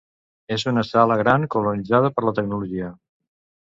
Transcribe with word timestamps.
És 0.55 0.63
una 0.71 0.83
sala 0.91 1.17
gran 1.21 1.45
colonitzada 1.57 2.13
per 2.17 2.25
la 2.29 2.35
tecnologia. 2.41 2.93